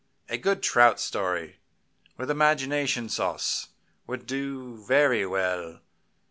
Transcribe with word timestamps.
A 0.29 0.37
good 0.39 0.63
trout 0.63 0.99
story, 0.99 1.57
with 2.17 2.31
imagination 2.31 3.07
sauce, 3.07 3.67
would 4.07 4.25
do 4.25 4.83
very 4.83 5.27
well. 5.27 5.81